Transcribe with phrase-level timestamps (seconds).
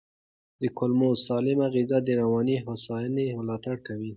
[0.61, 4.09] د کولمو سالمه غذا د رواني هوساینې ملاتړ کوي.